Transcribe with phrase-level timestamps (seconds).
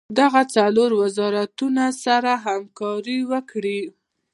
[0.19, 3.79] دغه څلور وزارتونه سره همکاري وکړي.